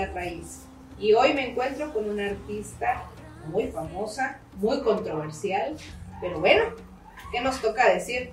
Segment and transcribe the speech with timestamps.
[0.00, 0.62] la raíz.
[0.98, 3.04] Y hoy me encuentro con una artista
[3.46, 5.76] muy famosa, muy controversial,
[6.20, 6.64] pero bueno,
[7.32, 8.32] ¿qué nos toca decir?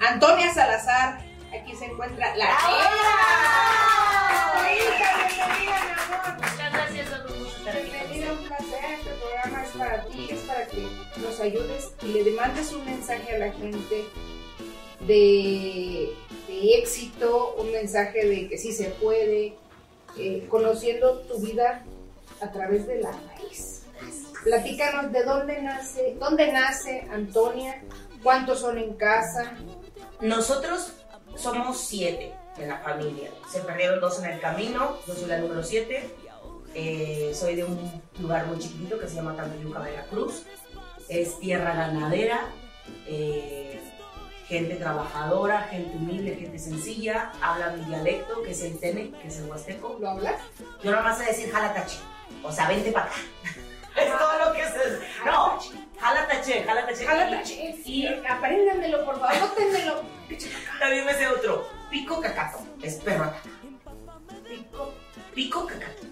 [0.00, 2.46] Antonia Salazar, aquí se encuentra la
[6.36, 8.98] Muchas gracias a todos Bienvenida, un placer.
[8.98, 10.88] Este programa es para ti, es para que
[11.20, 14.04] nos ayudes y le demandes un mensaje a la gente
[15.06, 16.12] de,
[16.48, 19.56] de éxito, un mensaje de que sí se puede,
[20.16, 21.84] eh, conociendo tu vida
[22.40, 23.82] a través de la raíz.
[24.44, 27.82] Platícanos de dónde nace, dónde nace Antonia,
[28.22, 29.54] cuántos son en casa.
[30.20, 30.92] Nosotros
[31.36, 33.30] somos siete en la familia.
[33.50, 36.10] Se perdieron dos en el camino, yo soy la número siete.
[36.74, 40.44] Eh, soy de un lugar muy chiquitito que se llama Tantoyuca, Veracruz.
[41.08, 42.48] Es tierra ganadera,
[43.06, 43.80] eh,
[44.52, 47.32] gente trabajadora, gente humilde, gente sencilla.
[47.40, 49.96] Habla mi dialecto, que es el tene, que es el huasteco.
[49.98, 50.40] ¿Lo hablas?
[50.82, 51.98] Yo nada más sé decir jalatache.
[52.42, 53.14] O sea, vente para acá.
[53.96, 55.00] es todo lo que sé.
[55.24, 55.58] No,
[55.98, 57.06] jalatache, jalatache.
[57.06, 60.02] Jálate, Y, apréndanmelo, por favor, nótenmelo.
[60.78, 61.66] también me sé otro.
[61.90, 62.58] Pico cacato.
[62.82, 63.38] Es perro acá.
[64.48, 64.94] Pico.
[65.34, 66.02] Pico cacato.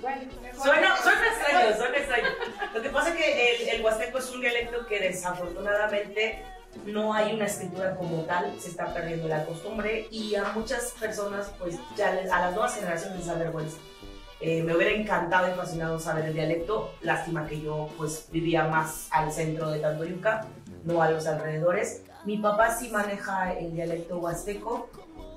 [0.00, 0.22] Bueno.
[0.60, 2.28] Suena, suena extraño, suena extraño.
[2.74, 6.42] Lo que pasa es que el, el huasteco es un dialecto que desafortunadamente
[6.86, 11.52] no hay una escritura como tal, se está perdiendo la costumbre y a muchas personas,
[11.58, 13.78] pues ya a las nuevas generaciones les da vergüenza.
[14.40, 19.08] Eh, me hubiera encantado y fascinado saber el dialecto, lástima que yo pues vivía más
[19.10, 20.46] al centro de Tantoyuca,
[20.84, 22.02] no a los alrededores.
[22.24, 24.90] Mi papá sí maneja el dialecto huasteco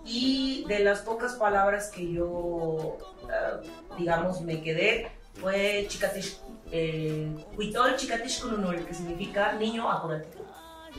[0.03, 2.97] y de las pocas palabras que yo,
[3.29, 6.39] eh, digamos, me quedé fue chicatish,
[6.71, 8.41] eh, huitol chicatish
[8.85, 10.27] que significa niño apúrate.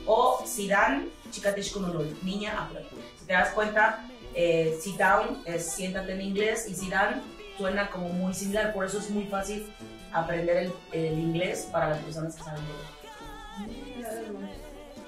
[0.07, 2.89] O sidan chicatish kununul, niña apúrate.
[3.19, 4.05] Si te das cuenta,
[4.35, 7.23] eh, sit down es siéntate en inglés y sidan
[7.57, 9.73] suena como muy similar, por eso es muy fácil
[10.13, 12.99] aprender el, el inglés para las personas que saben leer.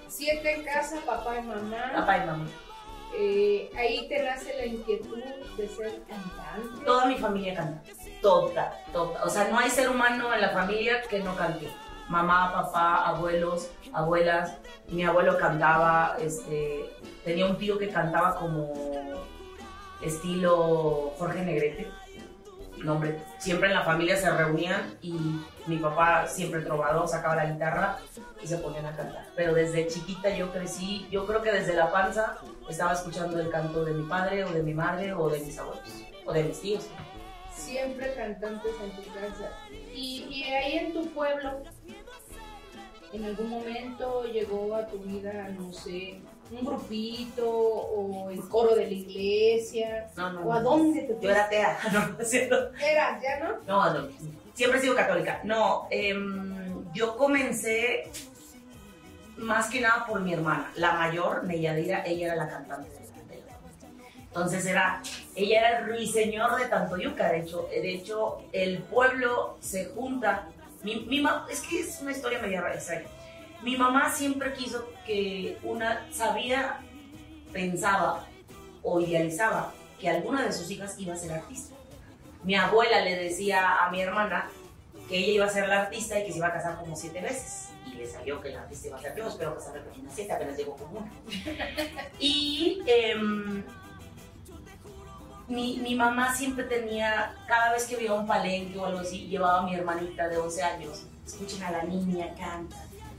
[0.09, 1.93] Siete en casa, papá y mamá.
[1.95, 2.47] Papá y mamá.
[3.17, 5.19] Eh, ahí te nace la inquietud
[5.57, 6.85] de ser cantante.
[6.85, 7.83] Toda mi familia canta.
[8.21, 9.25] Toda, toda.
[9.25, 11.69] O sea, no hay ser humano en la familia que no cante.
[12.11, 14.57] Mamá, papá, abuelos, abuelas.
[14.89, 16.91] Mi abuelo cantaba, este,
[17.25, 18.73] tenía un tío que cantaba como
[20.03, 21.89] estilo Jorge Negrete.
[22.79, 25.15] No, hombre, siempre en la familia se reunían y
[25.67, 27.99] mi papá siempre trovador, sacaba la guitarra
[28.43, 29.27] y se ponían a cantar.
[29.37, 32.39] Pero desde chiquita yo crecí, yo creo que desde la panza
[32.69, 36.05] estaba escuchando el canto de mi padre o de mi madre o de mis abuelos
[36.27, 36.89] o de mis tíos.
[37.55, 39.51] Siempre cantantes en tu casa.
[39.95, 41.63] Y, y ahí en tu pueblo,
[43.13, 48.87] en algún momento llegó a tu vida, no sé, un grupito o el coro de
[48.87, 50.11] la iglesia.
[50.17, 52.73] No, no, ¿O a dónde te Yo era atea, no, cierto.
[52.81, 53.59] Eras, ¿ya no?
[53.67, 54.09] No, no,
[54.55, 55.41] siempre he sido católica.
[55.45, 58.11] No, em, yo comencé
[59.37, 63.01] más que nada por mi hermana, la mayor, Neyadira, ella era la cantante de.
[64.31, 65.03] Entonces era,
[65.35, 70.47] ella era el ruiseñor de Tantoyuca, de hecho, de hecho el pueblo se junta.
[70.83, 73.07] Mi, mi es que es una historia media extraña.
[73.63, 76.81] Mi mamá siempre quiso que una, sabía,
[77.53, 78.27] pensaba
[78.83, 81.75] o idealizaba que alguna de sus hijas iba a ser artista
[82.43, 84.49] mi abuela le decía a mi hermana
[85.09, 87.21] que ella iba a ser la artista y que se iba a casar como siete
[87.21, 87.69] veces.
[87.87, 90.33] Y le salió que la artista iba a ser yo, espero casarme con una siete,
[90.33, 91.13] apenas llegó como una.
[92.19, 93.65] Y em,
[95.51, 99.59] mi, mi mamá siempre tenía, cada vez que veía un palenque o algo así, llevaba
[99.59, 101.07] a mi hermanita de 11 años.
[101.27, 102.77] Escuchen a la niña, canta.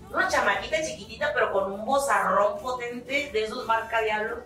[0.10, 4.40] Una chamaquita chiquitita, pero con un vozarrón potente de esos marca diablos.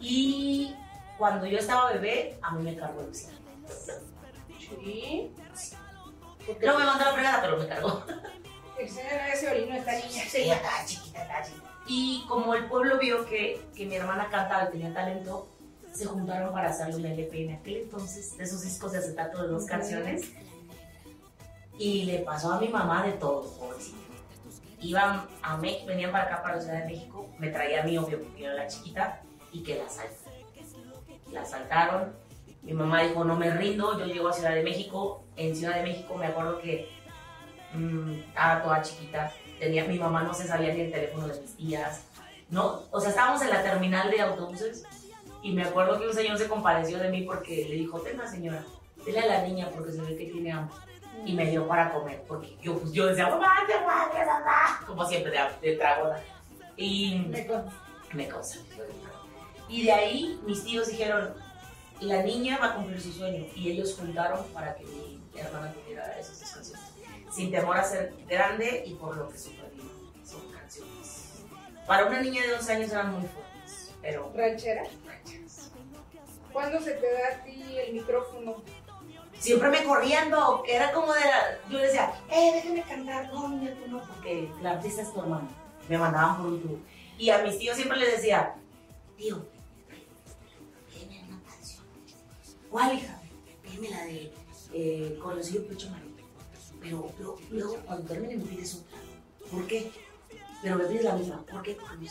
[0.00, 0.74] Y
[1.18, 3.38] cuando yo estaba bebé, a mí me cargó el cielo.
[4.58, 5.32] Sí.
[6.64, 8.04] No me mandó la fregada, pero me cargó.
[8.78, 9.02] ese
[9.32, 10.22] ese orino esta niña.
[10.28, 11.66] Sí, estaba chiquita, estaba chiquita.
[11.88, 15.48] Y como el pueblo vio que, que mi hermana cantaba y tenía talento,
[15.96, 19.48] se juntaron para hacerle un LP en aquel entonces, de esos discos de acetato de
[19.48, 20.32] dos canciones.
[21.78, 23.98] Y le pasó a mi mamá de todo, pobrecita.
[24.80, 27.96] Iban a México, venían para acá, para la Ciudad de México, me traía a mí,
[27.98, 29.20] obvio, porque era la chiquita,
[29.52, 31.32] y que la saltaron.
[31.32, 32.12] La saltaron.
[32.62, 35.24] Mi mamá dijo, no me rindo, yo llego a Ciudad de México.
[35.36, 36.88] En Ciudad de México me acuerdo que
[37.74, 41.56] mm, estaba toda chiquita, tenía, mi mamá no se sabía ni el teléfono de mis
[41.56, 42.02] tías,
[42.48, 44.84] no, o sea, estábamos en la terminal de autobuses
[45.48, 48.64] y me acuerdo que un señor se compadeció de mí porque le dijo, tenga señora,
[49.04, 50.74] dile a la niña porque se ve que tiene hambre.
[51.24, 55.06] Y me dio para comer, porque yo, pues, yo decía, mamá, te madre, mamá, como
[55.06, 55.38] siempre, de,
[55.70, 56.20] de tragona.
[56.76, 57.64] Y Me con-
[58.12, 58.58] me causa.
[59.68, 61.34] Y de ahí mis tíos dijeron,
[62.00, 66.18] la niña va a cumplir su sueño y ellos juntaron para que mi hermana tuviera
[66.18, 66.84] esas dos canciones.
[67.32, 69.88] Sin temor a ser grande y por lo que superviva.
[70.24, 71.42] Son canciones.
[71.86, 73.55] Para una niña de 11 años eran muy fuertes,
[74.02, 74.82] pero ¿Ranchera?
[75.04, 75.70] rancheras.
[76.52, 78.62] ¿Cuándo se te da a ti el micrófono?
[79.38, 81.58] Siempre me corriendo, que era como de la...
[81.70, 85.20] Yo le decía, eh, déjame cantar, no, niña, tú no, porque la artista es tu
[85.20, 85.48] hermano.
[85.88, 86.78] Me mandaban por un tubo.
[87.18, 88.54] Y a mis tíos siempre les decía,
[89.16, 89.46] tío,
[90.88, 91.84] pídeme una canción.
[92.70, 93.20] ¿Cuál, hija?
[93.62, 94.32] Pídeme la de
[94.72, 95.18] eh,
[95.68, 96.16] Pecho Amarillo.
[96.80, 98.98] Pero, pero luego, cuando termine, me pides otra.
[99.50, 99.90] ¿Por qué?
[100.62, 101.44] Pero me pides la misma.
[101.44, 101.74] ¿Por qué?
[101.74, 102.08] Porque me.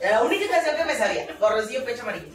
[0.00, 2.28] Era la única canción que me sabía, Corrocío Pecho Amarillo.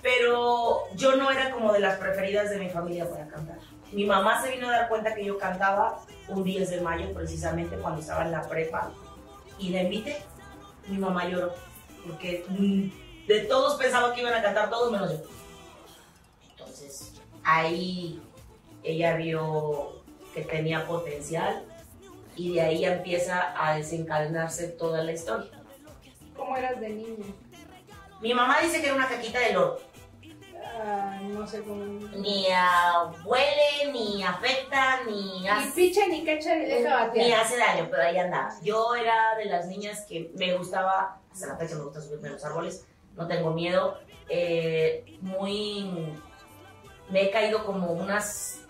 [0.00, 3.58] Pero yo no era como de las preferidas de mi familia para cantar.
[3.92, 7.76] Mi mamá se vino a dar cuenta que yo cantaba un 10 de mayo, precisamente
[7.76, 8.92] cuando estaba en la prepa,
[9.58, 10.22] y la invité.
[10.86, 11.54] Mi mamá lloró,
[12.06, 15.18] porque mm, de todos pensaba que iban a cantar todos menos yo.
[16.50, 17.12] Entonces,
[17.44, 18.22] ahí
[18.82, 20.02] ella vio
[20.34, 21.64] que tenía potencial
[22.36, 25.57] y de ahí empieza a desencadenarse toda la historia.
[26.48, 27.26] ¿Cómo eras de niña?
[28.22, 29.78] Mi mamá dice que era una caquita de loro.
[30.64, 31.84] Ah, no sé cómo.
[31.84, 32.46] Ni
[33.22, 38.02] huele, ni afecta, ni Ni hace, picha, ni cacha, ni deja ni hace daño, pero
[38.02, 38.48] ahí andaba.
[38.62, 42.32] Yo era de las niñas que me gustaba, hasta la fecha me gusta subirme a
[42.32, 43.98] los árboles, no tengo miedo.
[44.30, 46.14] eh, muy.
[47.10, 48.60] Me he caído como unas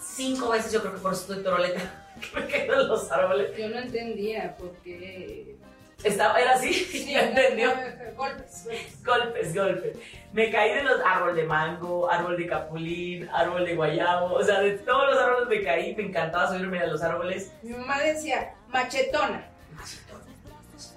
[0.00, 3.08] cinco veces, yo creo que por eso estoy toroleta, que me he caído en los
[3.12, 3.56] árboles.
[3.56, 5.59] Yo no entendía por qué.
[6.02, 7.70] Estaba, era así, ya entendió.
[8.16, 9.04] Golpes, golpes.
[9.04, 9.96] Golpes, golpes.
[10.32, 14.60] Me caí de los árboles de mango, árbol de capulín, árbol de guayabo, o sea,
[14.60, 17.50] de todos los árboles me caí, me encantaba subirme a los árboles.
[17.62, 19.46] Mi mamá decía, machetona.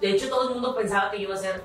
[0.01, 1.61] De hecho, todo el mundo pensaba que yo iba a ser.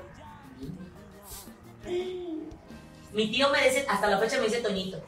[3.11, 5.01] Mi tío me dice, hasta la fecha me dice Toñito,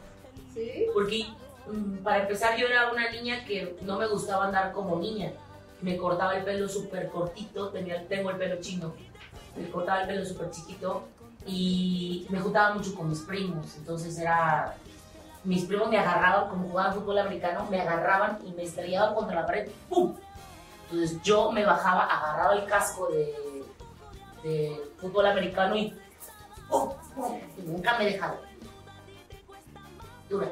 [0.54, 0.88] ¿Sí?
[0.94, 1.26] porque
[1.68, 5.32] mm, para empezar yo era una niña que no me gustaba andar como niña.
[5.82, 8.94] Me cortaba el pelo súper cortito, tenía, tengo el pelo chino,
[9.56, 11.08] me cortaba el pelo súper chiquito
[11.46, 13.76] y me juntaba mucho con mis primos.
[13.78, 14.76] Entonces era.
[15.44, 19.48] Mis primos me agarraban, como jugaban fútbol americano, me agarraban y me estrellaban contra la
[19.48, 19.72] pared.
[19.90, 20.16] ¡Pum!
[20.84, 23.64] Entonces yo me bajaba, agarraba el casco de,
[24.44, 25.98] de fútbol americano y.
[26.70, 26.92] ¡pum!
[27.16, 27.40] ¡pum!
[27.58, 28.40] Y nunca me he dejado.
[30.30, 30.48] Dura.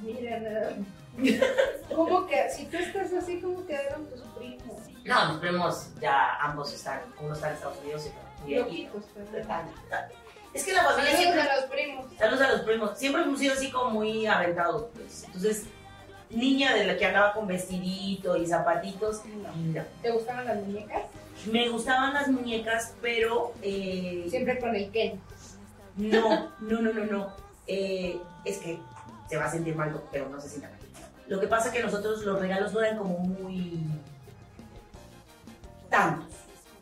[0.00, 0.76] Mira,
[1.94, 4.76] ¿Cómo que, si tú estás así, ¿cómo quedaron tus primos?
[5.04, 8.54] No, mis primos ya ambos están, uno está en Estados Unidos y, aquí.
[8.54, 9.04] Loquitos,
[9.34, 9.68] están-
[10.54, 12.06] Es que la familia Saludos siempre a los primos.
[12.18, 12.98] Saludos a los primos.
[12.98, 15.24] Siempre hemos sido así como muy aventados, pues.
[15.24, 15.64] Entonces,
[16.30, 19.22] niña de la que andaba con vestidito y zapatitos.
[19.24, 19.82] no.
[20.02, 21.02] ¿Te gustaban las muñecas?
[21.50, 25.20] Me gustaban las muñecas, pero eh, Siempre con el Ken.
[25.96, 27.32] no, no, no, no, no.
[27.66, 28.78] Eh, es que
[29.28, 30.79] se va a sentir mal, pero no se sienta mal.
[31.30, 33.78] Lo que pasa es que nosotros los regalos no eran como muy
[35.88, 36.26] tantos,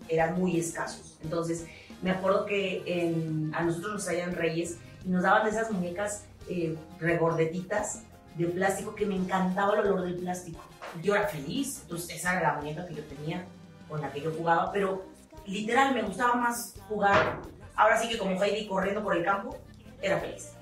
[0.08, 1.18] eran muy escasos.
[1.22, 1.66] Entonces,
[2.00, 8.04] me acuerdo que a nosotros nos traían reyes y nos daban esas muñecas eh, regordetitas
[8.36, 10.60] de plástico que me encantaba el olor del plástico.
[11.02, 13.44] Yo era feliz, entonces esa era la muñeca que yo tenía,
[13.86, 15.04] con la que yo jugaba, pero
[15.44, 17.40] literal me gustaba más jugar.
[17.76, 19.58] Ahora sí que como Heidi corriendo por el campo,
[20.00, 20.52] era feliz.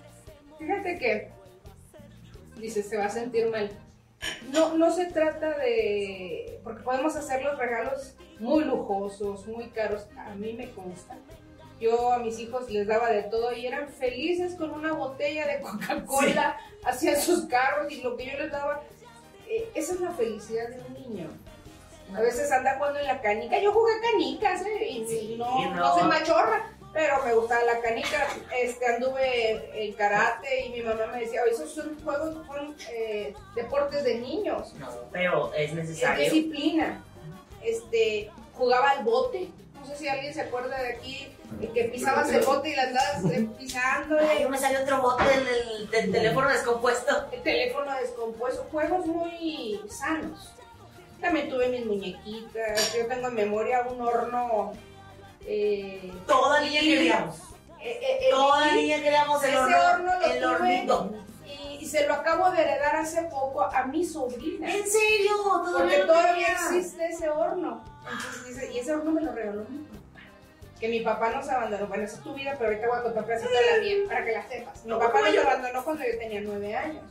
[0.59, 1.36] Fíjate que,
[2.57, 3.71] dice, se va a sentir mal.
[4.51, 10.35] No, no se trata de, porque podemos hacer los regalos muy lujosos, muy caros, a
[10.35, 11.17] mí me consta.
[11.79, 15.61] Yo a mis hijos les daba de todo y eran felices con una botella de
[15.61, 18.83] Coca-Cola, hacían sus carros y lo que yo les daba.
[19.49, 21.29] eh, esa es la felicidad de un niño.
[22.15, 23.61] A veces anda jugando en la canica.
[23.61, 24.89] Yo jugué canicas, ¿eh?
[24.89, 25.75] Y Sí, no, no.
[25.75, 28.27] no soy machorra, pero me gustaba la canica.
[28.59, 33.35] Este, anduve en karate y mi mamá me decía, "Oye, esos son juegos, son eh,
[33.55, 34.73] deportes de niños.
[34.79, 36.25] No, pero es Es necesario.
[36.25, 37.05] disciplina.
[37.63, 39.49] Este, jugaba al bote.
[39.79, 41.29] No sé si alguien se acuerda de aquí,
[41.61, 44.17] eh, que pisabas el bote y la andabas eh, pisando.
[44.19, 47.27] Ay, yo me salió otro bote del, del teléfono descompuesto.
[47.31, 50.51] el teléfono descompuesto, juegos muy sanos.
[51.21, 54.73] También tuve mis muñequitas, yo tengo en memoria un horno.
[55.47, 57.37] Eh, Toda niña queríamos.
[57.81, 59.77] eh, eh, Toda niña queríamos el ese horno.
[59.93, 60.47] horno lo el tuve.
[60.55, 61.11] hornito.
[61.47, 64.69] y, y se lo acabo de heredar hace poco a mi sobrina.
[64.75, 65.33] ¿En serio?
[65.45, 67.85] Porque Todavía lo todavía existe ese horno.
[68.11, 69.97] Entonces dice, y ese horno me lo regaló mi papá.
[70.81, 71.87] Que mi papá nos abandonó.
[71.87, 74.25] Bueno, esa es tu vida, pero ahorita voy a contar pedacito de la mía para
[74.25, 74.85] que la sepas.
[74.85, 77.03] Mi No, papá ¿cómo nos abandonó cuando yo tenía nueve años.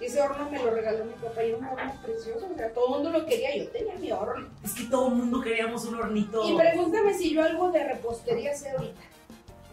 [0.00, 2.46] Ese horno me lo regaló mi papá y era un horno precioso.
[2.52, 3.56] O sea, todo el mundo lo quería.
[3.56, 4.48] Yo tenía mi horno.
[4.64, 6.48] Es que todo el mundo queríamos un hornito.
[6.48, 9.00] Y pregúntame si yo algo de repostería sé ahorita.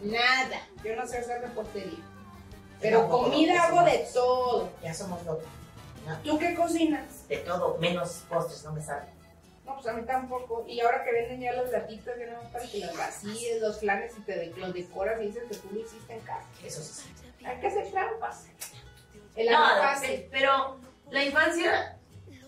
[0.02, 0.60] Nada.
[0.84, 1.98] Yo no sé hacer repostería.
[2.80, 4.68] Pero comida hago de todo.
[4.82, 5.44] Ya somos locos.
[6.24, 7.26] ¿Tú qué cocinas?
[7.28, 9.06] De todo, menos postres, no me sale.
[9.64, 10.64] No, pues a mí tampoco.
[10.68, 14.12] Y ahora que venden ya los latitos, ya no para que los vacíes, los flanes
[14.16, 16.44] y te de- los decoras y dices que tú lo hiciste en casa.
[16.64, 17.02] Eso sí.
[17.44, 18.44] Hay que hacer trampas.
[19.34, 19.58] El No,
[20.30, 20.78] pero
[21.10, 21.98] la infancia,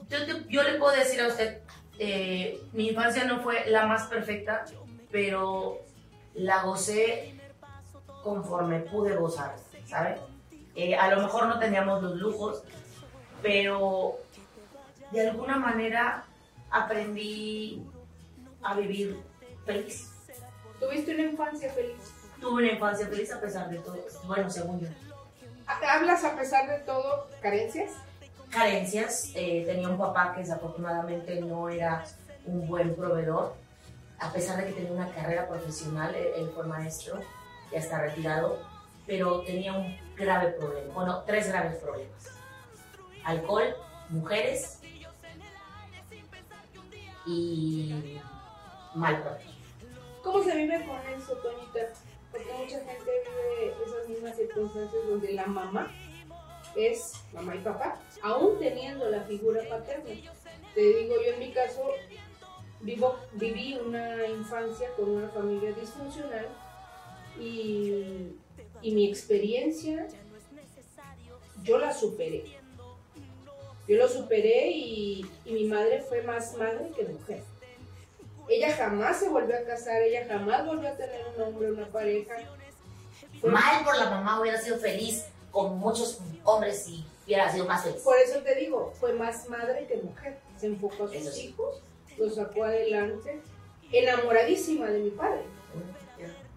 [0.09, 1.61] yo, te- yo le puedo decir a usted,
[1.99, 4.65] eh, mi infancia no fue la más perfecta,
[5.11, 5.81] pero
[6.35, 7.35] la gocé
[8.23, 9.57] conforme pude gozar,
[9.87, 10.17] ¿sabe?
[10.75, 12.63] Eh, a lo mejor no teníamos los lujos,
[13.43, 14.19] pero
[15.11, 16.25] de alguna manera
[16.71, 17.83] aprendí
[18.63, 19.21] a vivir
[19.65, 20.11] feliz.
[20.81, 21.97] ¿Tuviste una infancia feliz?
[22.41, 23.97] Tuve una infancia feliz a pesar de todo.
[24.27, 24.89] Bueno, según yo.
[25.69, 27.93] ¿Hablas a pesar de todo carencias?
[28.51, 29.33] carencias.
[29.35, 32.05] eh, tenía un papá que desafortunadamente no era
[32.47, 33.55] un buen proveedor,
[34.19, 37.21] a pesar de que tenía una carrera profesional, él, fue maestro,
[37.71, 38.59] ya está retirado,
[39.07, 42.29] pero tenía un grave problema, bueno, tres graves problemas.
[43.25, 43.77] Alcohol,
[44.09, 44.81] mujeres
[47.27, 48.19] y
[48.95, 49.51] mal propio.
[50.23, 51.93] ¿Cómo se vive con eso, Toñita?
[52.39, 55.93] Porque mucha gente vive esas mismas circunstancias donde la mamá
[56.77, 60.11] es mamá y papá, aún teniendo la figura paterna.
[60.75, 61.91] Te digo, yo en mi caso
[62.81, 66.47] vivo, viví una infancia con una familia disfuncional
[67.41, 68.35] y,
[68.83, 70.07] y mi experiencia
[71.65, 72.45] yo la superé.
[73.89, 77.43] Yo lo superé y, y mi madre fue más madre que mujer.
[78.49, 82.35] Ella jamás se volvió a casar, ella jamás volvió a tener un hombre, una pareja.
[83.41, 87.85] Fue- Mal por la mamá hubiera sido feliz con muchos hombres y hubiera sido más
[87.85, 88.03] feliz.
[88.03, 90.39] Por eso te digo, fue más madre que mujer.
[90.59, 91.83] Se enfocó a sus Eso hijos,
[92.17, 93.41] los sacó adelante,
[93.93, 95.43] enamoradísima de mi padre.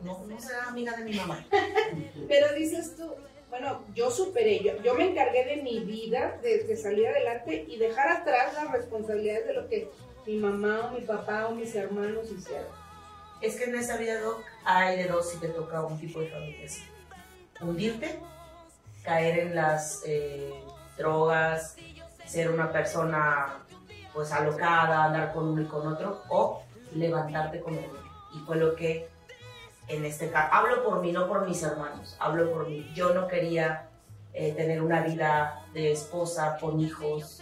[0.04, 1.46] No, no será amiga de mi mamá.
[2.28, 3.14] Pero dices tú,
[3.50, 7.78] bueno, yo superé, yo, yo me encargué de mi vida, de, de salir adelante y
[7.78, 9.90] dejar atrás las responsabilidades de lo que
[10.26, 12.68] mi mamá o mi papá o mis hermanos hicieron.
[13.42, 16.30] Es que en esta vida, Doc, hay de dos si te toca un tipo de
[16.30, 16.68] familia.
[17.60, 18.20] Hundirte,
[19.04, 20.64] caer en las eh,
[20.98, 21.76] drogas,
[22.26, 23.64] ser una persona
[24.14, 26.64] pues alocada, andar con uno y con otro, o
[26.94, 28.00] levantarte como uno.
[28.36, 29.10] Y fue lo que
[29.88, 32.90] en este caso, hablo por mí, no por mis hermanos, hablo por mí.
[32.94, 33.90] Yo no quería
[34.34, 37.42] eh, tener una vida de esposa con hijos,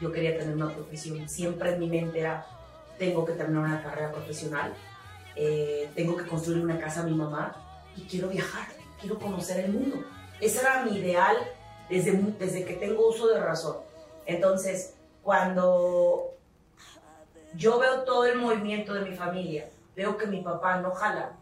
[0.00, 1.28] yo quería tener una profesión.
[1.28, 2.46] Siempre en mi mente era,
[2.98, 4.74] tengo que terminar una carrera profesional,
[5.36, 7.54] eh, tengo que construir una casa a mi mamá
[7.96, 8.66] y quiero viajar,
[9.00, 10.04] quiero conocer el mundo.
[10.40, 11.36] Ese era mi ideal
[11.88, 13.76] desde, desde que tengo uso de razón.
[14.26, 16.34] Entonces, cuando
[17.54, 21.32] yo veo todo el movimiento de mi familia, veo que mi papá no jala,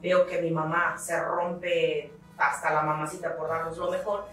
[0.00, 4.26] veo que mi mamá se rompe hasta la mamacita por darnos lo mejor,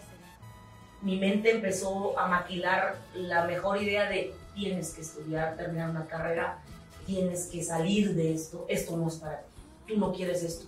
[1.03, 6.59] mi mente empezó a maquilar la mejor idea de tienes que estudiar, terminar una carrera,
[7.05, 9.45] tienes que salir de esto, esto no es para ti,
[9.87, 10.65] tú no quieres esto,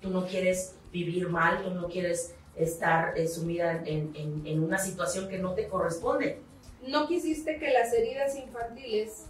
[0.00, 4.78] tú no quieres vivir mal, tú no quieres estar eh, sumida en, en- en una
[4.78, 6.40] situación que no te corresponde.
[6.86, 9.24] No quisiste que las heridas infantiles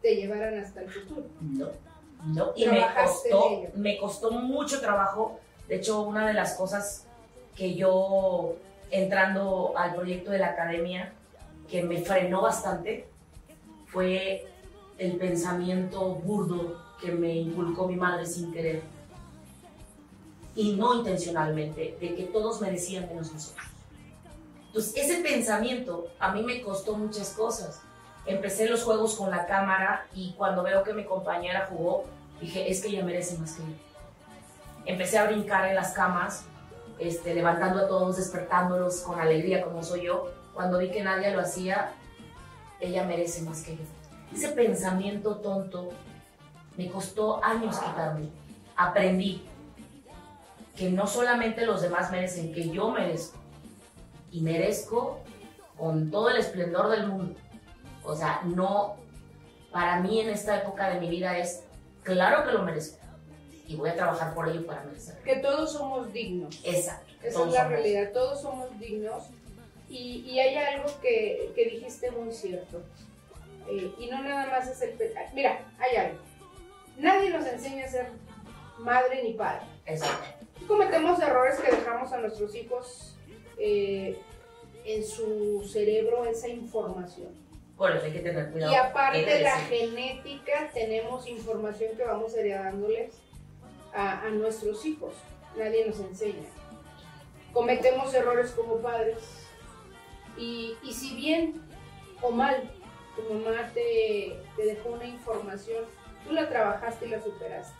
[0.00, 1.24] te llevaran hasta el futuro.
[1.40, 1.68] No,
[2.24, 2.52] no.
[2.56, 5.38] Y me costó, me costó mucho trabajo.
[5.68, 7.04] De hecho, una de las cosas
[7.54, 8.56] que yo,
[8.92, 11.12] entrando al proyecto de la academia,
[11.68, 13.08] que me frenó bastante,
[13.88, 14.46] fue
[14.98, 18.82] el pensamiento burdo que me inculcó mi madre sin querer.
[20.54, 23.66] Y no intencionalmente, de que todos merecían menos nosotros.
[24.68, 27.80] Entonces, ese pensamiento a mí me costó muchas cosas
[28.26, 32.04] empecé los juegos con la cámara y cuando veo que mi compañera jugó,
[32.40, 33.68] dije, es que ella merece más que yo.
[34.84, 36.44] Empecé a brincar en las camas,
[36.98, 40.30] este, levantando a todos, despertándolos con alegría como soy yo.
[40.54, 41.92] Cuando vi que nadie lo hacía,
[42.80, 43.82] ella merece más que yo.
[44.34, 45.90] Ese pensamiento tonto
[46.76, 48.28] me costó años quitarme.
[48.76, 49.46] Aprendí
[50.76, 53.38] que no solamente los demás merecen, que yo merezco.
[54.30, 55.20] Y merezco
[55.76, 57.38] con todo el esplendor del mundo.
[58.04, 58.96] O sea, no,
[59.70, 61.64] para mí en esta época de mi vida es,
[62.02, 63.01] claro que lo merezco.
[63.72, 65.22] Y voy a trabajar por ello para merecerlo.
[65.24, 66.60] Que todos somos dignos.
[66.64, 67.12] Exacto.
[67.22, 69.24] Esa es la realidad, todos somos dignos.
[69.88, 72.82] Y, y hay algo que, que dijiste muy cierto.
[73.68, 74.90] Eh, y no nada más es el...
[74.90, 76.18] pe- Mira, hay algo.
[76.98, 78.06] Nadie nos enseña a ser
[78.78, 79.62] madre ni padre.
[79.86, 80.46] Exacto.
[80.66, 83.16] Cometemos errores que dejamos a nuestros hijos
[83.58, 84.18] eh,
[84.84, 87.40] en su cerebro esa información.
[87.78, 88.72] Eso hay que tener cuidado.
[88.72, 93.12] Y aparte qué la genética, tenemos información que vamos heredándoles
[93.94, 95.14] a, a nuestros hijos.
[95.56, 96.48] Nadie nos enseña.
[97.52, 99.18] Cometemos errores como padres.
[100.36, 101.60] Y, y si bien
[102.22, 102.70] o mal
[103.14, 105.84] tu mamá te, te dejó una información,
[106.26, 107.74] tú la trabajaste y la superaste.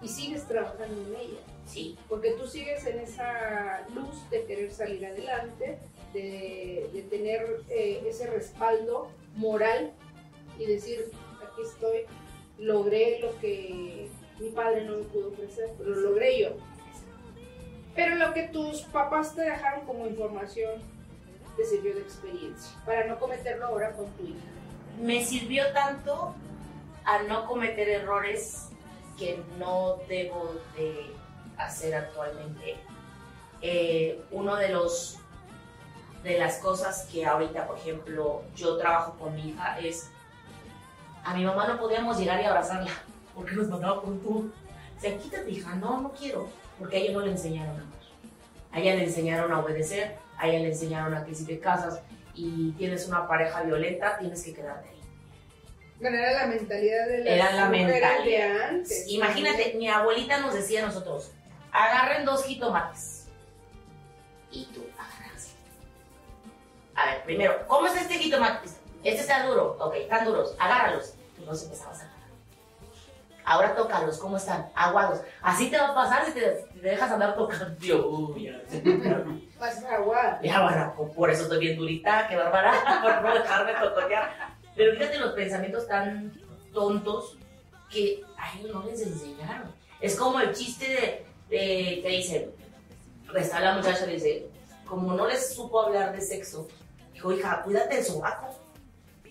[0.00, 1.40] Y sigues trabajando en ella.
[1.66, 1.98] Sí.
[2.08, 5.78] Porque tú sigues en esa luz de querer salir adelante,
[6.14, 9.92] de, de tener eh, ese respaldo moral
[10.58, 11.10] y decir,
[11.42, 12.06] aquí estoy,
[12.58, 14.08] logré lo que
[14.38, 16.50] mi padre no me pudo ofrecer, pero lo logré yo.
[17.94, 20.82] Pero lo que tus papás te dejaron como información
[21.56, 24.46] te sirvió de experiencia, para no cometerlo ahora con tu hija.
[25.00, 26.34] me sirvió tanto
[27.04, 28.68] a no cometer errores
[29.18, 31.10] que no debo de
[31.56, 32.76] hacer actualmente.
[33.60, 35.18] Eh, uno de los
[36.22, 40.10] de las cosas que ahorita, por ejemplo, yo trabajo con mi hija es
[41.24, 42.90] a mi mamá no podíamos llegar y abrazarla
[43.38, 44.52] porque nos mandaba por tú.
[44.96, 47.98] O sea, quítate hija, no, no quiero, porque a ella no le enseñaron a amar.
[48.72, 52.00] A ella le enseñaron a obedecer, a ella le enseñaron a que si te casas
[52.34, 55.00] y tienes una pareja violenta, tienes que quedarte ahí.
[56.00, 58.68] Bueno, era la mentalidad de las Era la mujeres de mentalidad.
[58.70, 59.08] antes.
[59.08, 61.30] Imagínate, mi abuelita nos decía a nosotros,
[61.72, 63.26] agarren dos jitomates.
[64.50, 65.54] Y tú agarras.
[66.96, 68.68] A ver, primero, ¿cómo es este jitomate?
[69.04, 69.76] Este está duro.
[69.80, 70.54] Ok, están duros.
[70.58, 71.14] Agárralos.
[71.36, 72.07] Tú los empezabas a.
[73.48, 74.68] Ahora tócalos, ¿cómo están?
[74.74, 75.22] Aguados.
[75.40, 77.66] Así te va a pasar si te, te dejas andar tocando.
[78.10, 78.60] Uy, ya,
[79.58, 80.38] Más agua.
[80.42, 84.54] ya, bueno, por eso estoy bien durita, qué bárbara, por no dejarme tocotear.
[84.76, 86.30] Pero fíjate los pensamientos tan
[86.74, 87.38] tontos
[87.90, 89.74] que a ellos no les enseñaron.
[89.98, 92.50] Es como el chiste de, de que dice,
[93.34, 94.46] está la muchacha y dice,
[94.86, 96.68] como no les supo hablar de sexo,
[97.14, 98.54] dijo, hija, cuídate del sobaco.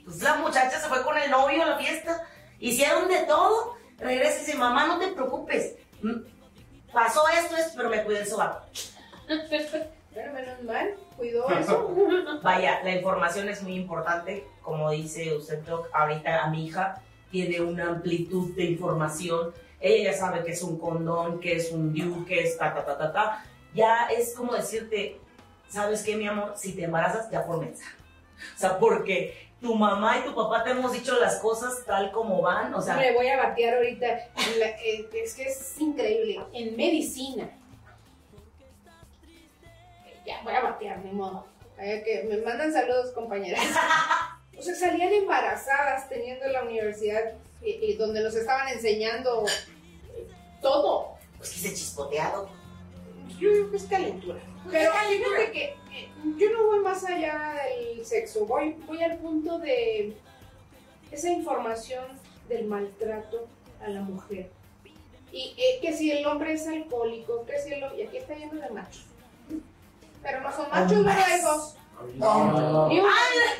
[0.04, 2.28] Pues la muchacha se fue con el novio a la fiesta,
[2.58, 6.22] hicieron de todo, regresa y dice, mamá, no te preocupes, Mm,
[6.94, 8.66] pasó esto, esto, pero me cuidé el sobaco.
[10.14, 11.94] Pero menos mal, cuidó eso.
[12.44, 17.62] Vaya, la información es muy importante, como dice usted, Doc, ahorita a mi hija tiene
[17.62, 22.26] una amplitud de información, ella ya sabe que es un condón, que es un DIU,
[22.26, 25.20] que es ta, ta, ta, ta, ta, ya es como decirte,
[25.70, 26.54] ¿sabes qué, mi amor?
[26.56, 27.96] Si te embarazas, ya por mensaje.
[28.56, 32.42] O sea, porque tu mamá y tu papá te hemos dicho las cosas tal como
[32.42, 34.06] van, o sea, Me voy a batear ahorita.
[34.06, 36.44] Eh, es que es increíble.
[36.54, 37.50] En medicina.
[40.26, 41.46] Ya voy a batear, ni modo.
[41.78, 43.62] Vaya que me mandan saludos, compañeras.
[44.58, 47.28] O sea, salían embarazadas teniendo la universidad
[47.62, 50.28] eh, eh, donde nos estaban enseñando eh,
[50.62, 51.16] todo.
[51.38, 52.50] pues que se chispoteado.
[53.38, 54.40] Yo creo que es calentura.
[54.70, 59.60] Pero fíjate que eh, yo no voy más allá del sexo, voy, voy al punto
[59.60, 60.16] de
[61.12, 62.06] esa información
[62.50, 63.48] del maltrato
[63.84, 64.50] a la mujer.
[65.32, 68.36] Y eh, que si el hombre es alcohólico, que si el hombre, y aquí está
[68.36, 69.06] lleno de machos.
[70.24, 71.76] Pero no son machos borregos.
[72.16, 73.10] No, Ni uno,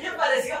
[0.00, 0.56] ¿Qué pareció?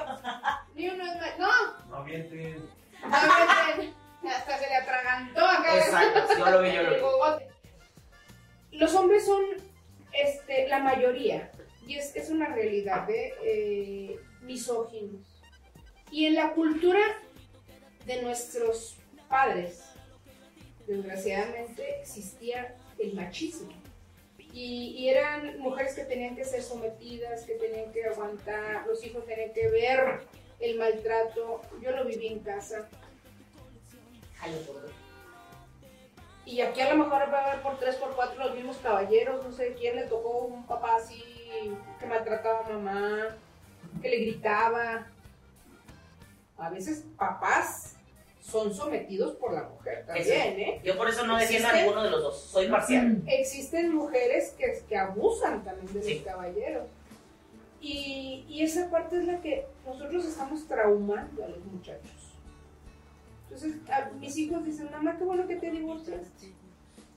[0.74, 1.38] ni uno es macho.
[1.38, 2.68] No, no mienten.
[3.00, 3.88] no, vete.
[4.28, 5.76] hasta se le atragantó acá.
[5.76, 7.44] Exacto, yo lo vi, yo lo vi.
[8.78, 9.42] Los hombres son
[10.12, 11.50] este, la mayoría,
[11.84, 13.34] y es, es una realidad, ¿eh?
[13.42, 15.26] Eh, misóginos.
[16.12, 17.00] Y en la cultura
[18.06, 18.96] de nuestros
[19.28, 19.82] padres,
[20.86, 23.68] desgraciadamente, existía el machismo.
[24.52, 29.52] Y, eran mujeres que tenían que ser sometidas, que tenían que aguantar, los hijos tenían
[29.52, 30.20] que ver
[30.60, 31.62] el maltrato.
[31.82, 32.88] Yo lo viví en casa.
[34.36, 34.97] Jalo por dos.
[36.48, 39.44] Y aquí a lo mejor va a haber por tres, por cuatro los mismos caballeros,
[39.44, 41.22] no sé quién le tocó un papá así
[42.00, 43.36] que maltrataba a mamá,
[44.00, 45.06] que le gritaba.
[46.56, 47.96] A veces papás
[48.40, 50.80] son sometidos por la mujer también, ¿eh?
[50.82, 53.22] Yo por eso no defiendo a ninguno de los dos, soy parcial.
[53.26, 56.14] Existen mujeres que, que abusan también de Sí.
[56.14, 56.86] los caballeros.
[57.82, 62.10] Y, y esa parte es la que nosotros estamos traumando a los muchachos.
[63.50, 66.52] Entonces, a- mis hijos dicen, mamá, qué bueno que te divorciaste.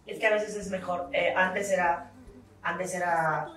[0.07, 1.09] Es que a veces es mejor.
[1.13, 2.11] eh, antes era,
[2.63, 3.49] antes era,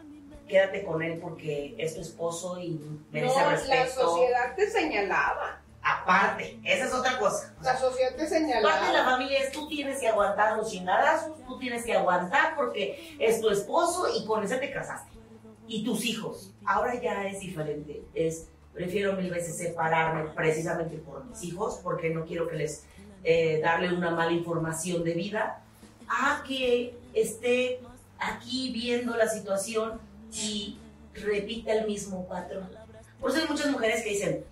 [0.48, 2.78] quédate con él porque es tu esposo y
[3.10, 4.00] merece No, la respeto.
[4.00, 5.60] sociedad te señalaba.
[5.86, 7.54] Aparte, esa es otra cosa.
[7.62, 9.10] La sociedad te parte de la señalaba.
[9.10, 13.50] familia es tú tienes que aguantar los chingadazos, tú tienes que aguantar porque es tu
[13.50, 15.12] esposo y con ese te casaste.
[15.66, 16.52] Y tus hijos.
[16.66, 18.02] Ahora ya es diferente.
[18.14, 22.84] Es, prefiero mil veces separarme precisamente por mis hijos porque no quiero que les
[23.22, 25.62] eh, darle una mala información de vida
[26.08, 27.80] a que esté
[28.18, 30.00] aquí viendo la situación
[30.32, 30.78] y
[31.14, 32.68] repita el mismo patrón.
[33.20, 34.44] Por eso hay muchas mujeres que dicen,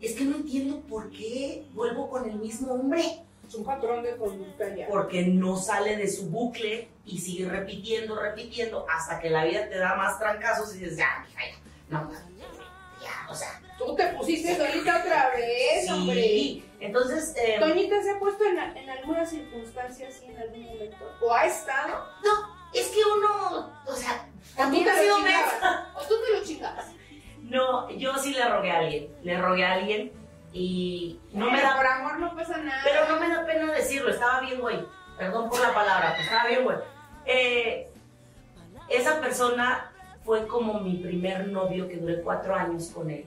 [0.00, 3.22] es que no entiendo por qué vuelvo con el mismo hombre.
[3.46, 4.86] Es un patrón de conducta ya.
[4.88, 9.76] porque no sale de su bucle y sigue repitiendo, repitiendo, hasta que la vida te
[9.76, 11.58] da más trancazos y dices, ya, mija, ya,
[11.90, 12.10] no,
[13.30, 16.14] o sea, Tú te pusiste solita otra vez, hombre.
[16.22, 16.66] sí.
[16.80, 20.96] Entonces, eh, ¿Toñita se ha puesto en, en alguna circunstancia así en algún momento?
[21.22, 22.04] ¿O ha estado?
[22.74, 25.16] Es que uno, o sea, ¿O tú también te ha sido.
[25.16, 26.86] ¿O tú te lo chingabas?
[27.42, 30.12] no, yo sí le rogué a alguien, le rogué a alguien
[30.52, 32.80] y no me Pero da Por amor no pasa nada.
[32.84, 34.78] Pero no me da pena decirlo, estaba bien, güey.
[35.18, 36.76] Perdón por la palabra, pero estaba bien, güey.
[37.26, 37.88] Eh,
[38.88, 39.89] esa persona
[40.24, 43.24] fue como mi primer novio que duré cuatro años con él.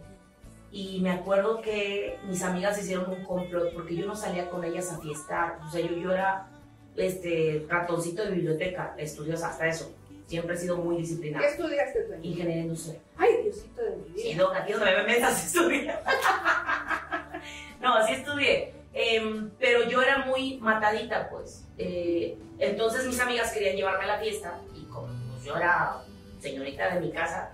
[0.72, 4.92] Y me acuerdo que mis amigas hicieron un complot porque yo no salía con ellas
[4.92, 5.60] a fiestar.
[5.68, 6.48] O sea, yo, yo era
[6.96, 9.92] este, ratoncito de biblioteca, estudiosa, hasta eso.
[10.26, 11.46] Siempre he sido muy ¿Qué disciplinada.
[11.46, 12.28] estudiaste, Toñita?
[12.28, 13.02] Ingeniería industrial.
[13.18, 14.24] Ay, Diosito de mi vida.
[14.24, 15.94] Sí, no, aquí donde me ven mesas estudié.
[17.82, 18.74] no, así estudié.
[18.94, 21.66] Em, pero yo era muy matadita, pues.
[21.78, 25.98] Eh, entonces mis amigas querían llevarme a la fiesta y como pues, yo era
[26.44, 27.52] señorita de mi casa,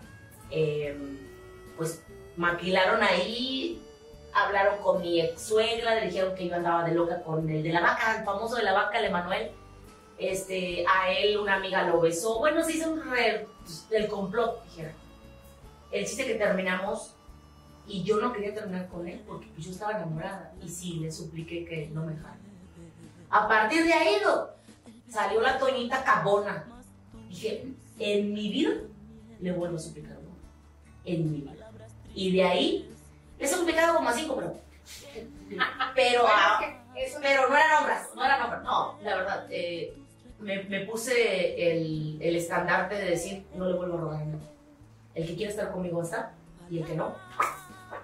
[0.50, 1.18] em,
[1.78, 2.04] pues
[2.36, 3.82] maquilaron ahí,
[4.34, 7.72] hablaron con mi ex suegra, le dijeron que yo andaba de loca con el de
[7.72, 9.52] la vaca, el famoso de la vaca, el Emanuel.
[10.18, 12.40] Este, a él una amiga lo besó.
[12.40, 13.48] Bueno, se hizo re,
[13.92, 14.92] el complot, dijera.
[15.92, 17.14] El chiste que terminamos
[17.88, 21.12] y yo no quería terminar con él porque pues, yo estaba enamorada y sí, le
[21.12, 22.38] supliqué que no me dejara.
[23.30, 24.18] A partir de ahí
[25.08, 26.66] salió la Toñita Cabona.
[27.30, 27.64] Dije,
[28.00, 28.72] en mi vida
[29.40, 30.24] le vuelvo a suplicar amor.
[31.06, 31.54] En mi vida.
[32.14, 32.90] Y de ahí,
[33.38, 34.56] le he suplicado como a cinco, pero...
[35.96, 36.60] Pero, Bueno, a-
[36.94, 38.62] que eso pero no eran hombres, no eran hombres.
[38.64, 39.96] No, la verdad, eh,
[40.40, 44.48] me, me puse el, el estandarte de decir, no le vuelvo a rogar a nadie.
[45.16, 46.34] El que quiere estar conmigo está,
[46.70, 47.16] y el que no.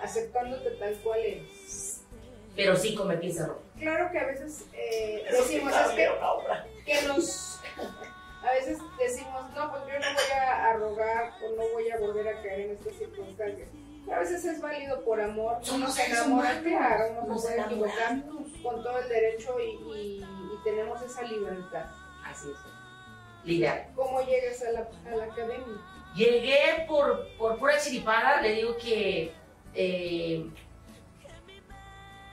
[0.02, 2.04] aceptándote tal cual eres.
[2.56, 3.62] Pero sí cometí ese error.
[3.80, 6.10] Claro que a veces eh, decimos, es que,
[6.86, 7.60] que nos...
[8.48, 12.28] A veces decimos, no, pues yo no voy a, rogar o no voy a volver
[12.28, 13.68] a caer en estas circunstancias.
[14.14, 15.58] A veces es válido por amor.
[15.74, 18.22] Uno se enamora, claro, uno se puede equivocar
[18.62, 21.86] con todo el derecho y, y- y tenemos esa libertad.
[22.24, 22.58] Así es.
[23.46, 23.90] Lidia.
[23.96, 25.78] ¿Cómo llegas a la, a la academia?
[26.16, 29.34] Llegué por, por pura chiripada, le digo que
[29.74, 30.50] eh,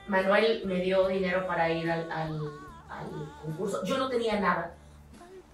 [0.07, 2.51] Manuel me dio dinero para ir al, al-
[2.89, 3.83] al concurso.
[3.83, 4.75] Yo no tenía nada.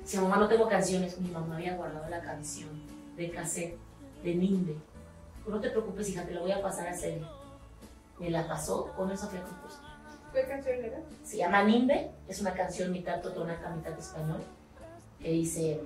[0.10, 2.70] Si mamá no tengo canciones, mi mamá había guardado la canción
[3.16, 3.78] de cassette
[4.24, 4.76] de Nimbe.
[5.46, 7.30] No te preocupes, hija, te la voy a pasar a Celia.
[8.18, 9.78] Me la pasó, con eso al concurso.
[10.34, 11.00] ¿Qué canción era?
[11.24, 14.42] Se llama Nimbe, es una canción mitad totonaca, mitad español,
[15.20, 15.80] que dice...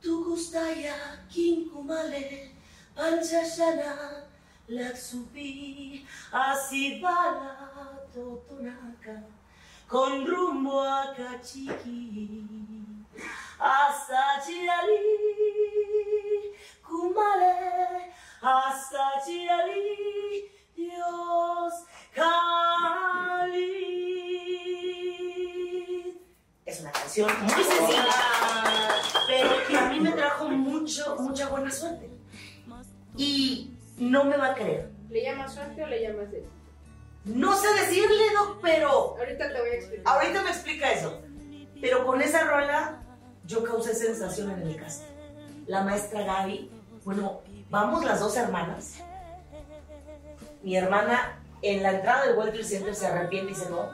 [0.00, 2.52] Tukustaya kinkumale,
[2.94, 4.26] panchashana,
[4.68, 9.24] laksupi, asibala totonaca,
[9.88, 12.46] con rumbo a Cachiqui,
[13.58, 14.96] hasta Chiali,
[16.86, 21.74] kumale, hasta Chiali, Dios
[22.14, 22.64] Cali.
[26.64, 28.08] Es una canción muy sencilla,
[29.26, 32.10] pero que a mí me trajo mucho, mucha buena suerte.
[33.16, 34.90] Y no me va a creer.
[35.08, 36.63] ¿Le llamas suerte o le llamas eso?
[37.24, 40.14] No sé decirle, Doc, pero Ahorita te voy a explicar.
[40.14, 41.22] ahorita me explica eso.
[41.80, 43.02] Pero con esa rola
[43.44, 45.04] yo causé sensación en mi casa.
[45.66, 46.70] La maestra Gaby,
[47.04, 48.98] bueno, vamos las dos hermanas.
[50.62, 53.90] Mi hermana en la entrada del World Trade Center se arrepiente y dice, no,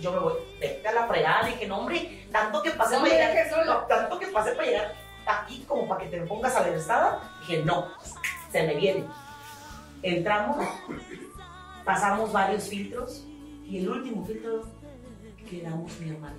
[0.00, 1.46] yo me voy, vete a la fregada.
[1.46, 4.94] Dije, no, hombre, tanto que pasé No para llegar, tanto que pasé para llegar
[5.26, 7.38] aquí como para que te pongas a la estaba.
[7.40, 7.92] Dije, no,
[8.50, 9.04] se me viene.
[10.02, 10.66] Entramos,
[11.86, 13.24] pasamos varios filtros
[13.64, 14.64] y el último filtro
[15.48, 16.34] quedamos mi hermana.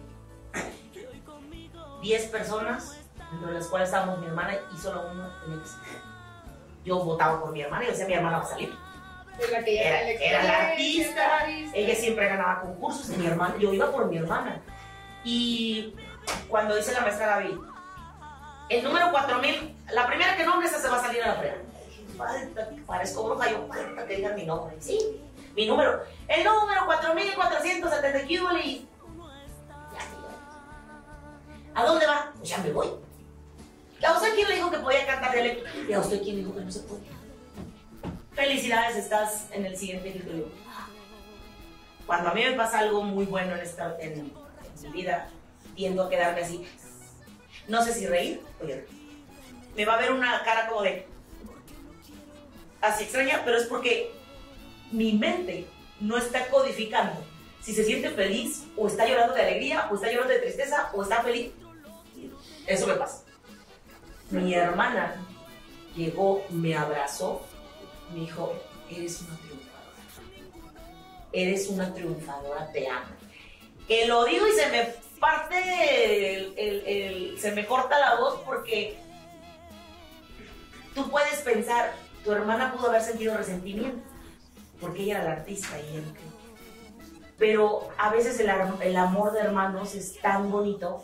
[0.94, 2.02] y yo.
[2.02, 3.00] Diez personas,
[3.34, 5.30] entre las cuales estábamos mi hermana y solo uno
[5.64, 6.02] que salir.
[6.84, 8.74] Yo votaba por mi hermana y decía mi hermana va a salir.
[9.52, 11.78] La que Era, la artista, la artista.
[11.78, 14.62] ella siempre ganaba concursos y mi hermana, yo iba por mi hermana.
[15.24, 15.96] Y
[16.50, 17.58] cuando dice la maestra Gaby,
[18.70, 21.42] el número 4000, la primera que nombre esa se va a salir a la.
[21.42, 21.58] Dije,
[22.18, 24.76] Falta, parezco bruja, yo falta que digan mi nombre.
[24.80, 25.22] Sí,
[25.58, 26.04] mi número.
[26.28, 28.32] El número 4470
[28.64, 28.88] y
[29.92, 30.02] ya.
[31.74, 32.32] ¿A dónde va?
[32.38, 32.88] Pues ya me voy.
[34.08, 35.66] ¿A usted quién le dijo que podía cantar dialecto?
[35.90, 37.12] ¿Y a usted quién le dijo que no se podía?
[38.34, 40.52] Felicidades, estás en el siguiente filtro.
[42.06, 44.32] Cuando a mí me pasa algo muy bueno en, esta, en
[44.84, 45.28] mi vida,
[45.76, 46.68] tiendo a quedarme así.
[47.68, 48.86] No sé si reír o llorar.
[49.76, 51.08] Me va a ver una cara como de.
[52.80, 54.17] Así extraña, pero es porque
[54.92, 55.66] mi mente
[56.00, 57.24] no está codificando
[57.62, 61.04] si se siente feliz, o está llorando de alegría, o está llorando de tristeza, o
[61.04, 61.52] está feliz.
[62.66, 63.24] Eso me pasa.
[64.30, 65.16] Mi hermana
[65.96, 67.42] llegó, me abrazó,
[68.14, 68.54] me dijo,
[68.90, 69.98] eres una triunfadora.
[71.34, 73.08] Eres una triunfadora, te amo.
[73.86, 74.84] Que lo digo y se me
[75.20, 78.98] parte, el- el- el- se me corta la voz porque
[80.96, 84.02] tú puedes pensar, tu hermana pudo haber sentido resentimiento,
[84.80, 86.04] porque ella era la artista y él.
[87.38, 88.50] Pero a veces el,
[88.98, 91.04] amor de hermanos es tan bonito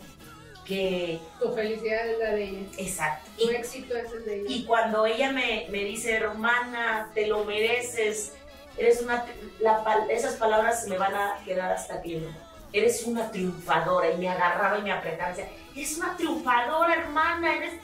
[0.64, 1.20] que...
[1.40, 2.68] Tu felicidad es la de ella.
[2.76, 3.30] Exacto.
[3.38, 4.46] Tu éxito es el de ella.
[4.48, 8.32] Y cuando ella me, me dice, hermana, te lo mereces,
[8.76, 9.24] eres una,
[9.60, 12.28] la esas palabras me van a quedar hasta que yo,
[12.72, 17.56] eres una triunfadora, y me agarraba y me apretaba, y decía, eres una triunfadora, hermana,
[17.56, 17.74] eres...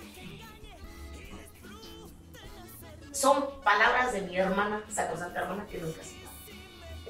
[3.13, 6.21] Son palabras de mi hermana, sacrosanta hermana, que nunca se.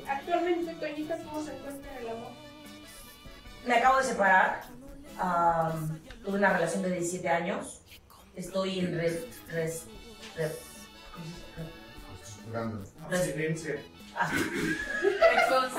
[0.09, 2.31] Actualmente, Toñita, ¿cómo se encuentra el amor?
[3.67, 4.63] Me acabo de separar,
[5.19, 7.83] am, tuve una relación de 17 años,
[8.35, 9.71] estoy en res- red-
[11.15, 11.27] ¿cómo
[12.25, 12.51] se dice?
[12.51, 12.89] Grande.
[13.11, 13.75] Abstinencia.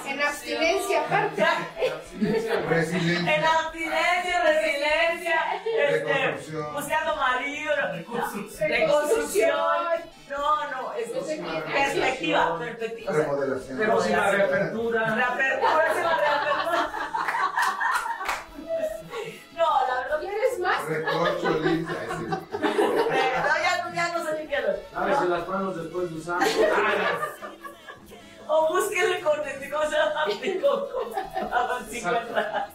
[0.07, 1.43] En abstinencia, aparte.
[2.69, 3.35] Resiliencia.
[3.35, 5.41] En abstinencia, resiliencia,
[5.89, 8.69] este, buscando marido, Reconstrucción.
[8.69, 9.57] reconstrucción.
[11.37, 13.11] Perspectiva, perspectiva.
[13.13, 13.77] Remodelación.
[13.77, 15.15] Pero- Próxima reapertura.
[15.15, 16.89] reapertura, próxima reapertura.
[19.55, 20.85] No, la verdad, ¿Quieres más?
[20.85, 21.93] Recorcho, lisa.
[22.19, 24.85] no, ya, ya no sé ni qué hacer.
[24.93, 26.39] Lávese las manos después de usar.
[28.47, 30.25] O búsquenle con este, ¿cómo se llama?
[30.25, 32.69] Con- con- con 50.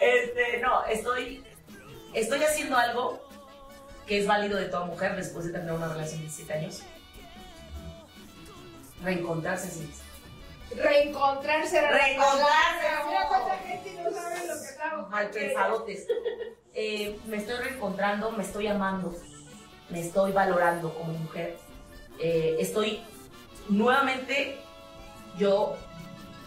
[0.00, 1.44] Este, no, estoy,
[2.14, 3.20] estoy haciendo algo
[4.06, 6.82] que es válido de toda mujer después de tener una relación de 17 años.
[9.02, 9.90] Reencontrarse sí.
[10.76, 11.78] Reencontrarse.
[11.78, 12.86] era Reencontrarse.
[13.06, 16.06] Mira cuánta gente no sabe lo que estamos Mal pensadotes.
[16.74, 19.12] Eh, me estoy reencontrando, me estoy amando,
[19.90, 21.56] me estoy valorando como mujer.
[22.20, 23.00] Eh, estoy
[23.68, 24.58] nuevamente,
[25.38, 25.76] yo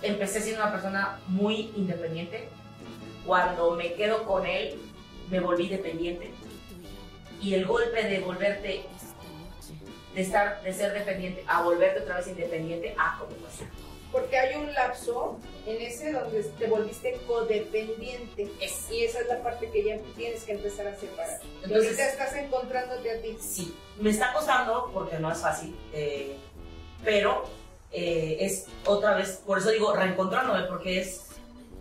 [0.01, 2.49] empecé siendo una persona muy independiente.
[3.25, 4.79] Cuando me quedo con él,
[5.29, 6.31] me volví dependiente.
[7.41, 8.85] Y el golpe de volverte,
[10.13, 13.65] de estar, de ser dependiente, a volverte otra vez independiente, ah, como pasa.
[14.11, 18.51] Porque hay un lapso en ese donde te volviste codependiente.
[18.59, 18.91] Es.
[18.91, 21.39] Y esa es la parte que ya tienes que empezar a separar.
[21.63, 23.37] Entonces- ahorita estás encontrándote a ti.
[23.39, 26.35] Sí, me está costando porque no es fácil, eh,
[27.05, 27.45] pero
[27.93, 31.30] eh, es otra vez, por eso digo reencontrándome, porque es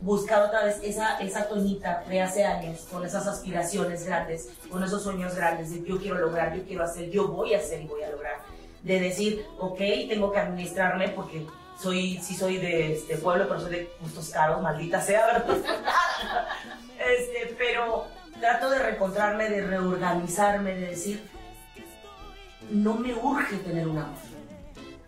[0.01, 5.03] buscar otra vez esa, esa Toñita de hace años, con esas aspiraciones grandes, con esos
[5.03, 8.03] sueños grandes de yo quiero lograr, yo quiero hacer, yo voy a hacer y voy
[8.03, 8.41] a lograr.
[8.83, 11.47] De decir, ok, tengo que administrarme porque
[11.79, 15.45] soy, sí soy de este pueblo, pero soy de gustos caros, maldita sea, ¿verdad?
[16.99, 18.07] este, pero
[18.39, 21.29] trato de reencontrarme, de reorganizarme, de decir,
[22.71, 24.19] no me urge tener un amor.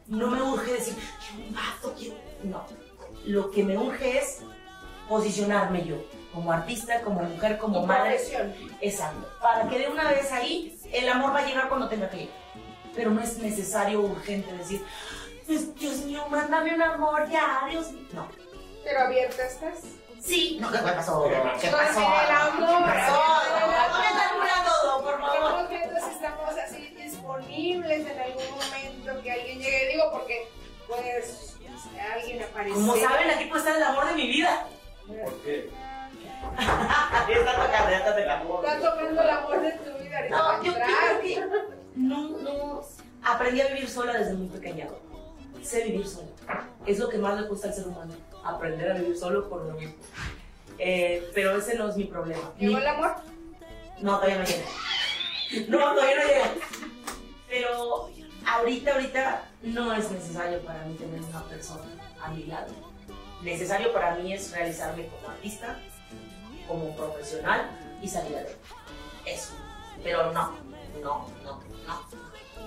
[0.06, 2.16] No me urge decir, quiero un vato, quiero...
[2.44, 2.66] No.
[3.24, 4.40] Lo que me urge es
[5.16, 5.96] posicionarme yo,
[6.32, 8.14] como artista, como mujer, como Tu madre.
[8.14, 8.54] profesión.
[8.80, 9.28] Exacto.
[9.42, 12.34] Para que de una vez ahí el amor va a llegar cuando tenga que llegar.
[12.94, 14.84] Pero no es necesario urgente decir,
[15.46, 18.06] "Dios- Dios mío, mándame un amor ya, Dios mío.
[18.12, 18.26] No.
[18.84, 19.78] Pero abierta estás.
[20.20, 21.24] Sí, no, ¿qué pasó?
[21.60, 22.00] ¿Qué Con pasó?
[22.00, 22.84] el amor.
[22.84, 23.22] ¿Qué pasó?
[24.82, 25.68] Todo, por favor.
[25.72, 29.88] Estamos así disponibles en algún momento que alguien llegue.
[29.92, 30.48] Digo, porque
[30.86, 31.56] pues
[32.14, 32.74] alguien aparece.
[32.74, 34.66] Como saben, aquí puede estar el amor de mi vida.
[35.24, 35.70] ¿Por qué?
[37.28, 38.62] Está tocando, ya está tocando.
[38.64, 40.28] Está tomando el amor de tu vida.
[40.30, 42.82] No, yo creo que no, no.
[43.22, 44.88] Aprendí a vivir sola desde muy pequeña.
[45.62, 46.28] Sé vivir sola.
[46.86, 48.12] Es lo que más le cuesta al ser humano.
[48.44, 49.94] Aprender a vivir solo por lo mismo.
[50.78, 52.52] Eh, pero ese no es mi problema.
[52.58, 53.14] ¿Llegó el amor?
[54.00, 55.68] No, todavía no llega.
[55.68, 56.50] No, todavía no llega.
[57.48, 58.10] Pero
[58.46, 61.84] ahorita, ahorita no es necesario para mí tener una persona
[62.20, 62.91] a mi lado.
[63.42, 65.78] Necesario para mí es realizarme como artista,
[66.68, 67.68] como profesional
[68.00, 68.58] y salir adelante.
[69.26, 69.54] Eso.
[70.02, 70.56] Pero no,
[71.02, 72.22] no, no, no.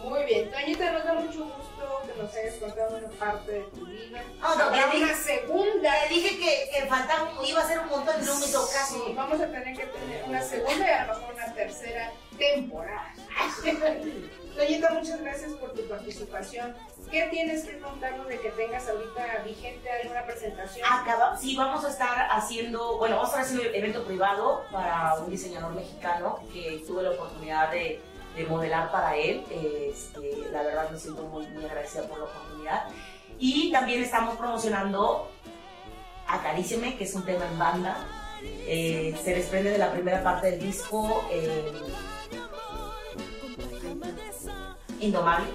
[0.10, 0.52] Muy bien.
[0.52, 4.22] Toñita, nos da mucho gusto que nos hayas contado una parte de tu vida.
[4.40, 6.04] No, no, Habrá una dije- segunda.
[6.04, 9.04] Le dije que, que faltaba, iba a ser un montón y no me caso.
[9.08, 13.14] Sí, vamos a tener que tener una segunda y a lo mejor una tercera temporada.
[14.56, 16.74] Toñita, muchas gracias por tu participación.
[17.12, 20.88] ¿Qué tienes que contarnos de que tengas ahorita vigente alguna presentación?
[20.90, 25.16] Acaba, sí, vamos a estar haciendo, bueno, vamos a estar haciendo un evento privado para
[25.16, 28.02] un diseñador mexicano que tuve la oportunidad de,
[28.36, 29.44] de modelar para él.
[29.50, 32.88] Este, la verdad me siento muy, muy agradecida por la oportunidad.
[33.38, 35.30] Y también estamos promocionando
[36.28, 37.98] Acaríciame, que es un tema en banda.
[38.42, 41.72] Eh, se desprende de la primera parte del disco eh,
[45.06, 45.48] Indomable.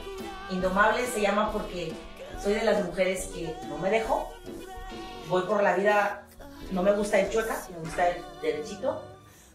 [0.50, 1.92] Indomable se llama porque
[2.42, 4.28] soy de las mujeres que no me dejo.
[5.28, 6.22] Voy por la vida,
[6.70, 9.02] no me gusta ir chueca, me gusta ir derechito.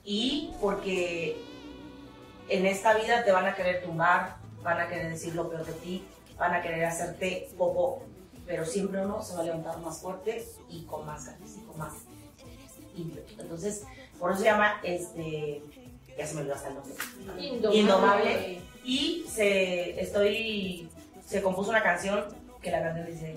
[0.03, 1.41] Y porque
[2.49, 5.73] en esta vida te van a querer tumbar, van a querer decir lo peor de
[5.73, 6.05] ti,
[6.37, 8.03] van a querer hacerte poco,
[8.45, 11.77] pero siempre uno se va a levantar más fuerte y con más ganas y con
[11.77, 11.93] más.
[13.39, 13.83] Entonces,
[14.19, 15.63] por eso se llama este.
[16.17, 16.93] Ya se me olvidó hasta el nombre.
[17.39, 17.77] Indomable.
[17.77, 18.74] Indomable.
[18.85, 20.87] Y se, estoy,
[21.25, 22.23] se compuso una canción
[22.61, 23.35] que la canción dice: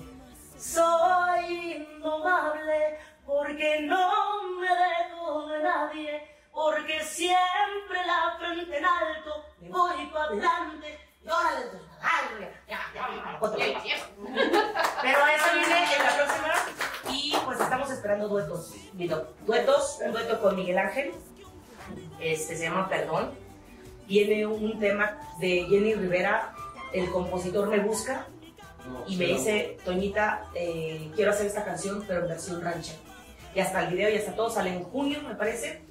[0.58, 9.70] Soy indomable porque no me dejo de nadie, porque siempre la frente en alto, me
[9.70, 10.98] voy para adelante.
[11.24, 13.08] Y órale, ya, ya.
[15.02, 16.54] Pero eso viene en la próxima
[17.10, 18.74] y pues estamos esperando duetos.
[19.46, 21.14] Duetos, un dueto con Miguel Ángel,
[22.20, 23.47] este se llama Perdón.
[24.08, 26.54] Viene un tema de Jenny Rivera,
[26.94, 28.26] el compositor me busca
[29.06, 32.98] y me dice, Toñita, eh, quiero hacer esta canción, pero en versión ranchera.
[33.54, 35.82] Y hasta el video, y hasta todo sale en junio, me parece.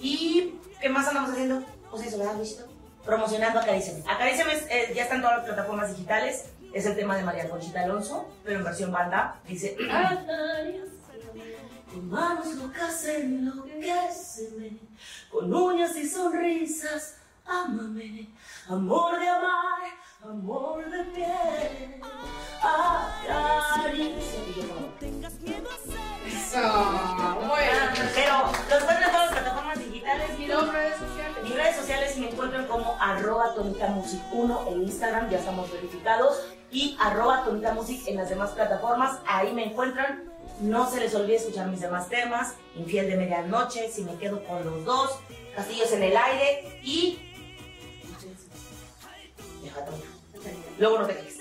[0.00, 1.64] ¿Y qué más andamos haciendo?
[1.90, 2.64] Pues eso, ¿verdad, Luisito?
[3.04, 4.04] Promocionando Acaríciame.
[4.08, 6.44] Acaríciame eh, ya está en todas las plataformas digitales.
[6.72, 9.40] Es el tema de María Conchita Alonso, pero en versión banda.
[9.48, 10.88] Dice, "Acaríciame,
[11.92, 14.78] tus manos locas enloqueceme,
[15.30, 17.16] con uñas y sonrisas,
[17.48, 18.28] ámame,
[18.68, 19.80] amor de amar,
[20.22, 22.00] amor de piel,
[22.62, 24.28] acaríciame.
[26.26, 26.60] Eso.
[26.60, 27.78] Bueno.
[28.14, 28.34] Pero
[28.68, 30.30] los encuentran en todas las plataformas digitales.
[30.38, 31.42] ¿Y dos redes sociales?
[31.42, 33.54] Mis redes sociales me encuentran como arroba
[33.88, 39.18] Music 1 en Instagram, ya estamos verificados, y arroba Tonita Music en las demás plataformas,
[39.26, 40.24] ahí me encuentran.
[40.60, 44.64] No se les olvide escuchar mis demás temas, Infiel de Medianoche, Si me quedo con
[44.64, 45.18] los dos,
[45.54, 47.27] Castillos en el aire y...
[49.62, 50.18] Una.
[50.78, 51.38] Luego no te quejes.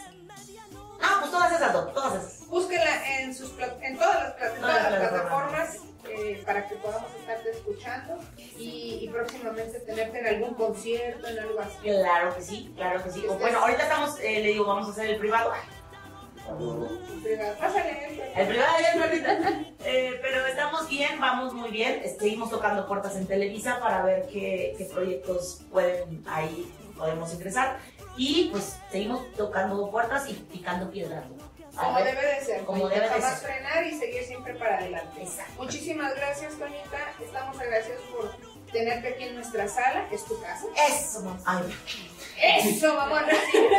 [1.02, 2.48] Ah, pues todas esas dos, todas esas.
[2.48, 3.52] Búsquenla en, sus,
[3.82, 5.78] en todas las, Todas plataformas
[6.10, 11.60] eh, para que podamos estarte escuchando y, y próximamente tenerte en algún concierto, en algo
[11.60, 11.78] así.
[11.82, 13.26] Claro que sí, claro que sí.
[13.40, 15.52] Bueno, ahorita estamos, eh, le digo, vamos a hacer el privado.
[17.24, 17.58] Privado.
[17.60, 18.32] Pásale.
[18.36, 19.62] El privado ya es ahorita.
[19.84, 22.02] Eh, pero estamos bien, vamos muy bien.
[22.18, 27.80] Seguimos tocando puertas en Televisa para ver qué, qué proyectos pueden ahí podemos ingresar
[28.18, 31.24] y pues seguimos tocando puertas y picando piedras.
[31.76, 32.66] Como debe de ser.
[32.66, 33.38] Como debe de ser.
[33.38, 35.28] frenar y seguir siempre para adelante.
[35.58, 36.98] Muchísimas gracias, Toñita.
[37.24, 38.36] Estamos agradecidos por
[38.72, 40.66] tenerte aquí en nuestra sala, que es tu casa.
[40.90, 41.64] Eso, mamá.
[42.42, 43.22] Eso, mamá.
[43.22, 43.28] No,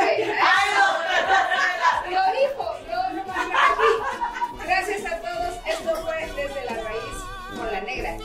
[0.01, 0.24] Ay,
[0.77, 2.11] no.
[2.11, 5.57] Lo dijo, no, no, no, Gracias a todos.
[5.66, 7.18] Esto fue Desde la Raíz
[7.57, 8.16] con la Negra.